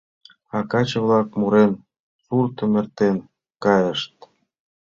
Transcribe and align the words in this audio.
А 0.57 0.59
каче-влак, 0.71 1.29
мурен, 1.39 1.71
суртым 2.25 2.71
эртен 2.79 3.17
кайышт. 3.63 4.13